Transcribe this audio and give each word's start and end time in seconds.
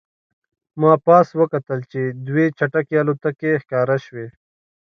ما 0.81 0.93
پاس 1.05 1.27
وکتل 1.39 1.79
چې 1.91 2.01
دوې 2.27 2.45
چټکې 2.57 2.95
الوتکې 3.01 3.51
ښکاره 3.63 3.97
شوې 4.05 4.27